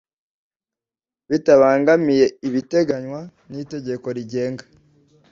[1.29, 3.19] bitabangamiye ibiteganywa
[3.49, 4.63] n itegeko rigenga